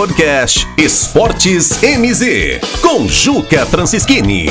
Podcast 0.00 0.66
Esportes 0.78 1.78
MZ, 1.82 2.60
com 2.80 3.06
Juca 3.06 3.66
Francischini. 3.66 4.48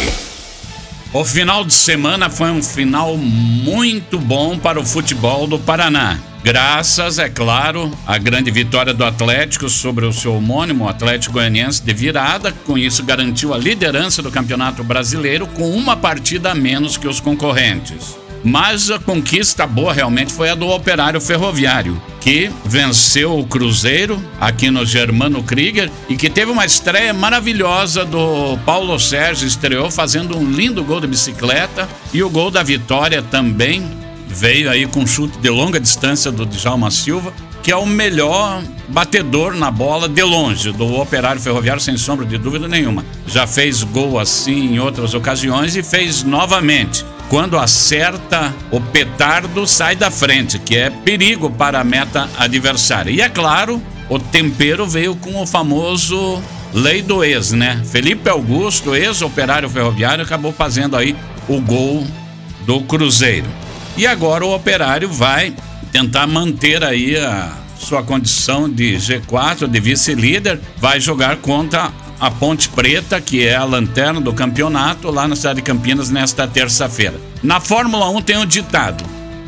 O 1.12 1.26
final 1.26 1.66
de 1.66 1.74
semana 1.74 2.30
foi 2.30 2.52
um 2.52 2.62
final 2.62 3.18
muito 3.18 4.20
bom 4.20 4.60
para 4.60 4.80
o 4.80 4.86
futebol 4.86 5.48
do 5.48 5.58
Paraná. 5.58 6.20
Graças, 6.44 7.18
é 7.18 7.28
claro, 7.28 7.92
à 8.06 8.20
grande 8.20 8.52
vitória 8.52 8.94
do 8.94 9.04
Atlético 9.04 9.68
sobre 9.70 10.06
o 10.06 10.14
seu 10.14 10.36
homônimo 10.36 10.88
Atlético 10.88 11.34
Goianiense 11.34 11.82
de 11.82 11.96
virada, 11.96 12.52
com 12.52 12.78
isso 12.78 13.04
garantiu 13.04 13.52
a 13.52 13.58
liderança 13.58 14.22
do 14.22 14.30
Campeonato 14.30 14.84
Brasileiro 14.84 15.48
com 15.48 15.72
uma 15.72 15.98
partida 15.98 16.52
a 16.52 16.56
menos 16.56 16.96
que 16.96 17.08
os 17.08 17.20
concorrentes. 17.20 18.16
Mas 18.44 18.92
a 18.92 19.00
conquista 19.00 19.66
boa 19.66 19.92
realmente 19.92 20.32
foi 20.32 20.52
a 20.52 20.56
do 20.56 20.68
Operário 20.68 21.20
Ferroviário, 21.20 22.00
que 22.30 22.52
venceu 22.64 23.40
o 23.40 23.44
Cruzeiro 23.44 24.24
aqui 24.40 24.70
no 24.70 24.86
Germano 24.86 25.42
Krieger 25.42 25.90
e 26.08 26.16
que 26.16 26.30
teve 26.30 26.52
uma 26.52 26.64
estreia 26.64 27.12
maravilhosa 27.12 28.06
do 28.06 28.56
Paulo 28.68 29.00
Sérgio, 29.00 29.48
estreou 29.48 29.90
fazendo 29.90 30.38
um 30.38 30.46
lindo 30.46 30.84
gol 30.84 31.02
de 31.02 31.08
bicicleta 31.08 31.90
e 32.14 32.22
o 32.22 32.30
gol 32.30 32.52
da 32.52 32.62
vitória 32.62 33.24
também 33.24 33.84
veio 34.28 34.70
aí 34.70 34.86
com 34.86 35.08
chute 35.08 35.40
de 35.40 35.50
longa 35.50 35.80
distância 35.80 36.32
do 36.32 36.46
Djalma 36.46 36.92
Silva, 36.92 37.34
que 37.70 37.74
é 37.74 37.78
o 37.78 37.86
melhor 37.86 38.64
batedor 38.88 39.54
na 39.54 39.70
bola 39.70 40.10
de 40.10 40.24
longe 40.24 40.72
do 40.72 41.00
Operário 41.00 41.40
Ferroviário, 41.40 41.80
sem 41.80 41.96
sombra 41.98 42.26
de 42.26 42.36
dúvida 42.36 42.68
nenhuma. 42.68 43.06
Já 43.28 43.46
fez 43.46 43.84
gol 43.84 44.18
assim 44.18 44.74
em 44.74 44.80
outras 44.80 45.14
ocasiões 45.14 45.76
e 45.76 45.84
fez 45.84 46.24
novamente 46.24 47.06
quando 47.30 47.60
acerta 47.60 48.52
o 48.72 48.82
petardo, 48.82 49.68
sai 49.68 49.96
da 49.96 50.10
frente, 50.10 50.58
que 50.58 50.76
é 50.76 50.90
perigo 50.90 51.48
para 51.48 51.80
a 51.80 51.84
meta 51.84 52.28
adversária. 52.40 53.12
E 53.12 53.22
é 53.22 53.30
claro, 53.30 53.80
o 54.10 54.18
tempero 54.18 54.88
veio 54.88 55.16
com 55.16 55.40
o 55.40 55.46
famoso 55.46 56.42
lei 56.74 57.04
do 57.04 57.24
ex, 57.24 57.52
né? 57.52 57.84
Felipe 57.86 58.28
Augusto, 58.32 58.96
ex-operário 58.96 59.70
ferroviário, 59.70 60.24
acabou 60.24 60.52
fazendo 60.52 60.98
aí 60.98 61.16
o 61.48 61.62
gol 61.62 62.04
do 62.66 62.82
Cruzeiro. 62.82 63.46
E 63.96 64.08
agora 64.08 64.44
o 64.44 64.56
operário 64.56 65.08
vai 65.08 65.54
tentar 65.92 66.28
manter 66.28 66.84
aí 66.84 67.18
a 67.18 67.54
sua 67.80 68.04
condição 68.04 68.70
de 68.70 68.96
G4, 68.96 69.68
de 69.68 69.80
vice-líder, 69.80 70.60
vai 70.78 71.00
jogar 71.00 71.38
contra 71.38 71.92
a 72.20 72.30
Ponte 72.30 72.68
Preta, 72.70 73.22
que 73.22 73.46
é 73.46 73.56
a 73.56 73.64
lanterna 73.64 74.20
do 74.20 74.34
campeonato, 74.34 75.10
lá 75.10 75.28
na 75.28 75.36
cidade 75.36 75.58
de 75.58 75.62
Campinas, 75.62 76.10
nesta 76.10 76.48
terça-feira. 76.48 77.20
Na 77.42 77.60
Fórmula 77.60 78.10
1 78.10 78.22
tem 78.22 78.38
um 78.38 78.46
ditado: 78.46 79.04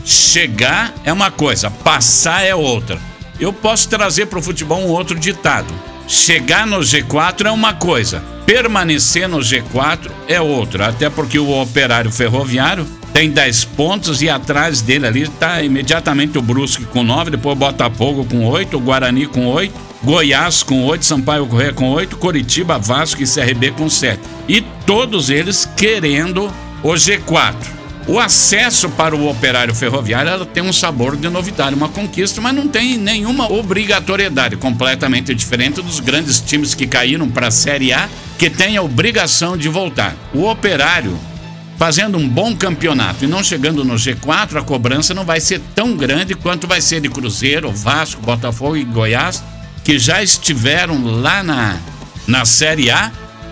chegar 0.05 0.93
é 1.03 1.11
uma 1.11 1.29
coisa, 1.29 1.69
passar 1.69 2.43
é 2.45 2.55
outra. 2.55 2.97
Eu 3.39 3.51
posso 3.51 3.89
trazer 3.89 4.27
para 4.27 4.39
o 4.39 4.41
futebol 4.41 4.81
um 4.81 4.89
outro 4.89 5.19
ditado: 5.19 5.73
chegar 6.07 6.65
no 6.65 6.79
G4 6.79 7.47
é 7.47 7.51
uma 7.51 7.73
coisa, 7.73 8.23
permanecer 8.51 9.29
no 9.29 9.39
G4 9.39 10.11
é 10.27 10.41
outra. 10.41 10.89
Até 10.89 11.09
porque 11.09 11.39
o 11.39 11.61
operário 11.61 12.11
ferroviário 12.11 12.85
tem 13.13 13.31
10 13.31 13.63
pontos 13.63 14.21
e 14.21 14.29
atrás 14.29 14.81
dele 14.81 15.07
ali 15.07 15.21
está 15.21 15.63
imediatamente 15.63 16.37
o 16.37 16.41
Brusque 16.41 16.83
com 16.83 17.01
9, 17.01 17.31
depois 17.31 17.57
Botafogo 17.57 18.25
com 18.25 18.45
8, 18.45 18.75
o 18.75 18.81
Guarani 18.81 19.25
com 19.25 19.47
8 19.47 19.73
Goiás 20.03 20.63
com 20.63 20.83
8, 20.83 21.05
Sampaio 21.05 21.45
Correia 21.45 21.71
com 21.71 21.91
8, 21.91 22.17
Coritiba, 22.17 22.77
Vasco 22.77 23.21
e 23.21 23.25
CRB 23.25 23.71
com 23.71 23.87
7. 23.87 24.19
E 24.49 24.61
todos 24.85 25.29
eles 25.29 25.69
querendo 25.77 26.51
o 26.83 26.93
G4. 26.93 27.80
O 28.07 28.19
acesso 28.19 28.89
para 28.89 29.15
o 29.15 29.29
operário 29.29 29.73
ferroviário 29.75 30.45
tem 30.45 30.63
um 30.63 30.73
sabor 30.73 31.15
de 31.15 31.29
novidade, 31.29 31.75
uma 31.75 31.87
conquista, 31.87 32.41
mas 32.41 32.53
não 32.53 32.67
tem 32.67 32.97
nenhuma 32.97 33.51
obrigatoriedade, 33.51 34.57
completamente 34.57 35.33
diferente 35.35 35.81
dos 35.81 35.99
grandes 35.99 36.39
times 36.39 36.73
que 36.73 36.87
caíram 36.87 37.29
para 37.29 37.47
a 37.47 37.51
Série 37.51 37.93
A, 37.93 38.09
que 38.37 38.49
tem 38.49 38.75
a 38.75 38.81
obrigação 38.81 39.55
de 39.55 39.69
voltar. 39.69 40.15
O 40.33 40.49
operário, 40.49 41.17
fazendo 41.77 42.17
um 42.17 42.27
bom 42.27 42.55
campeonato 42.55 43.23
e 43.23 43.27
não 43.27 43.43
chegando 43.43 43.85
no 43.85 43.93
G4, 43.93 44.57
a 44.57 44.63
cobrança 44.63 45.13
não 45.13 45.23
vai 45.23 45.39
ser 45.39 45.61
tão 45.75 45.95
grande 45.95 46.33
quanto 46.33 46.67
vai 46.67 46.81
ser 46.81 47.01
de 47.01 47.09
Cruzeiro, 47.09 47.71
Vasco, 47.71 48.21
Botafogo 48.21 48.77
e 48.77 48.83
Goiás 48.83 49.43
que 49.83 49.97
já 49.97 50.21
estiveram 50.21 51.03
lá 51.21 51.43
na, 51.43 51.77
na 52.27 52.45
Série 52.45 52.91
A 52.91 53.11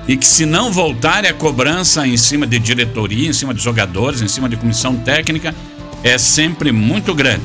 e 0.10 0.18
que, 0.18 0.26
se 0.26 0.44
não 0.44 0.72
voltarem 0.72 1.30
a 1.30 1.34
cobrança 1.36 2.08
em 2.08 2.18
cima 2.18 2.48
de 2.48 2.58
diretoria, 2.58 3.30
em 3.30 3.34
cima 3.34 3.54
de 3.54 3.62
jogadores, 3.62 4.24
em 4.24 4.28
cima 4.28 4.50
de 4.50 4.58
comissão 4.58 4.96
técnica, 4.96 5.54
é 6.04 6.18
sempre 6.18 6.72
muito 6.72 7.14
grande. 7.14 7.44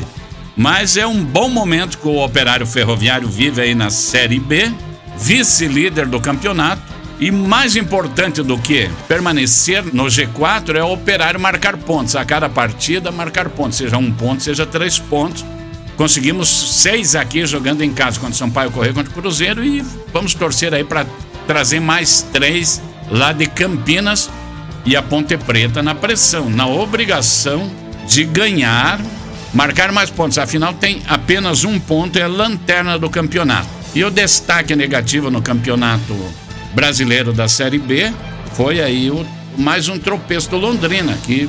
Mas 0.56 0.96
é 0.96 1.06
um 1.06 1.22
bom 1.22 1.50
momento 1.50 1.98
que 1.98 2.08
o 2.08 2.24
Operário 2.24 2.66
Ferroviário 2.66 3.28
vive 3.28 3.60
aí 3.60 3.74
na 3.74 3.90
Série 3.90 4.40
B, 4.40 4.72
vice-líder 5.18 6.06
do 6.06 6.18
campeonato. 6.18 6.80
E 7.20 7.30
mais 7.30 7.76
importante 7.76 8.42
do 8.42 8.56
que 8.56 8.88
permanecer 9.06 9.84
no 9.92 10.04
G4 10.04 10.76
é 10.76 10.82
o 10.82 10.94
Operário 10.94 11.38
marcar 11.38 11.76
pontos. 11.76 12.16
A 12.16 12.24
cada 12.24 12.48
partida, 12.48 13.12
marcar 13.12 13.50
pontos, 13.50 13.76
seja 13.76 13.98
um 13.98 14.10
ponto, 14.10 14.42
seja 14.42 14.64
três 14.64 14.98
pontos 14.98 15.44
Conseguimos 15.96 16.48
seis 16.80 17.14
aqui 17.14 17.46
jogando 17.46 17.82
em 17.82 17.92
casa 17.92 18.18
contra 18.18 18.34
Sampaio 18.34 18.70
Correio 18.70 18.94
contra 18.94 19.10
o 19.10 19.14
Cruzeiro 19.14 19.64
e 19.64 19.80
vamos 20.12 20.34
torcer 20.34 20.74
aí 20.74 20.82
para 20.82 21.06
trazer 21.46 21.80
mais 21.80 22.22
três 22.32 22.80
lá 23.10 23.32
de 23.32 23.46
Campinas 23.46 24.30
e 24.84 24.96
a 24.96 25.02
Ponte 25.02 25.36
Preta 25.36 25.82
na 25.82 25.94
pressão, 25.94 26.50
na 26.50 26.66
obrigação 26.66 27.70
de 28.06 28.24
ganhar, 28.24 29.00
marcar 29.52 29.92
mais 29.92 30.10
pontos. 30.10 30.38
Afinal, 30.38 30.74
tem 30.74 31.02
apenas 31.08 31.64
um 31.64 31.78
ponto, 31.78 32.18
é 32.18 32.22
a 32.22 32.28
lanterna 32.28 32.98
do 32.98 33.08
campeonato. 33.08 33.68
E 33.94 34.04
o 34.04 34.10
destaque 34.10 34.74
negativo 34.74 35.30
no 35.30 35.40
campeonato 35.40 36.14
brasileiro 36.74 37.32
da 37.32 37.48
Série 37.48 37.78
B 37.78 38.12
foi 38.54 38.80
aí 38.80 39.10
o, 39.10 39.24
mais 39.56 39.88
um 39.88 39.98
tropeço 39.98 40.50
do 40.50 40.56
Londrina, 40.56 41.16
que 41.24 41.48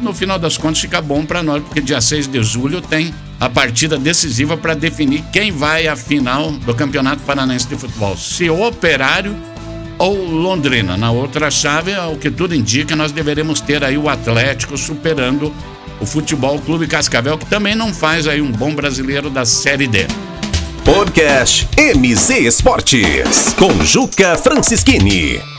no 0.00 0.12
final 0.12 0.38
das 0.38 0.58
contas 0.58 0.80
fica 0.80 1.00
bom 1.00 1.24
para 1.24 1.42
nós, 1.42 1.62
porque 1.62 1.80
dia 1.80 2.00
6 2.00 2.26
de 2.26 2.42
julho 2.42 2.80
tem 2.80 3.14
a 3.38 3.48
partida 3.48 3.98
decisiva 3.98 4.56
para 4.56 4.74
definir 4.74 5.22
quem 5.32 5.50
vai 5.52 5.86
à 5.86 5.96
final 5.96 6.52
do 6.52 6.74
Campeonato 6.74 7.22
Paranaense 7.22 7.68
de 7.68 7.76
Futebol. 7.76 8.16
Se 8.16 8.48
o 8.48 8.66
Operário 8.66 9.36
ou 9.98 10.14
Londrina. 10.24 10.96
Na 10.96 11.10
outra 11.10 11.50
chave, 11.50 11.92
o 12.12 12.16
que 12.16 12.30
tudo 12.30 12.54
indica, 12.54 12.94
nós 12.94 13.12
deveremos 13.12 13.60
ter 13.60 13.82
aí 13.82 13.96
o 13.96 14.08
Atlético 14.08 14.76
superando 14.76 15.52
o 16.00 16.06
Futebol 16.06 16.58
Clube 16.58 16.86
Cascavel, 16.86 17.38
que 17.38 17.46
também 17.46 17.74
não 17.74 17.92
faz 17.92 18.26
aí 18.26 18.42
um 18.42 18.52
bom 18.52 18.74
brasileiro 18.74 19.30
da 19.30 19.44
Série 19.44 19.86
D. 19.86 20.06
Podcast 20.84 21.66
MZ 21.76 22.30
Esportes, 22.30 23.54
com 23.58 23.84
Juca 23.84 24.36
Francischini. 24.36 25.55